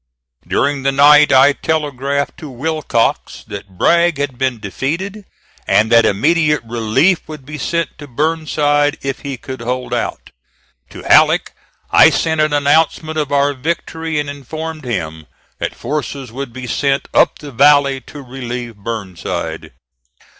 [0.47, 5.25] During the night I telegraphed to Willcox that Bragg had been defeated,
[5.67, 10.31] and that immediate relief would be sent to Burnside if he could hold out;
[10.89, 11.53] to Halleck
[11.91, 15.27] I sent an announcement of our victory, and informed him
[15.59, 19.71] that forces would be sent up the valley to relieve Burnside.